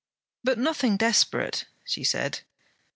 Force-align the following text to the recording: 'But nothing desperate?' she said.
'But 0.43 0.57
nothing 0.57 0.97
desperate?' 0.97 1.65
she 1.85 2.03
said. 2.03 2.39